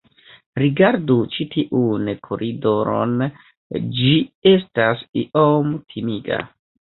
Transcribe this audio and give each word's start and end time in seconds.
Rigardu 0.61 1.17
ĉi 1.33 1.45
tiun 1.55 2.07
koridoron 2.27 3.13
ĝi 3.99 4.15
estas 4.53 5.05
iom 5.25 5.71
timiga 5.93 6.41